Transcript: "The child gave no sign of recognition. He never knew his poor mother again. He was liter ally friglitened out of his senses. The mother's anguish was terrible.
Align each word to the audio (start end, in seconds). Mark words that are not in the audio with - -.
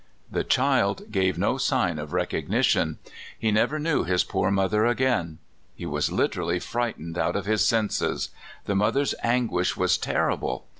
"The 0.31 0.43
child 0.43 1.11
gave 1.11 1.37
no 1.37 1.59
sign 1.59 1.99
of 1.99 2.11
recognition. 2.11 2.97
He 3.37 3.51
never 3.51 3.77
knew 3.77 4.03
his 4.03 4.23
poor 4.23 4.49
mother 4.49 4.83
again. 4.83 5.37
He 5.75 5.85
was 5.85 6.11
liter 6.11 6.41
ally 6.41 6.57
friglitened 6.57 7.19
out 7.19 7.35
of 7.35 7.45
his 7.45 7.63
senses. 7.63 8.31
The 8.65 8.73
mother's 8.73 9.13
anguish 9.23 9.77
was 9.77 9.99
terrible. 9.99 10.65